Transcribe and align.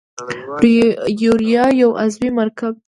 یوریا 1.23 1.65
یو 1.81 1.89
عضوي 2.01 2.29
مرکب 2.37 2.71
دی. 2.73 2.79